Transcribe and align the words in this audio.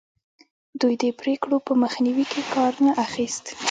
دوی 0.81 0.95
د 1.01 1.03
پرېکړو 1.21 1.57
په 1.67 1.73
مخنیوي 1.83 2.25
کې 2.31 2.41
کار 2.53 2.73
نه 2.85 2.91
اخیست. 3.05 3.45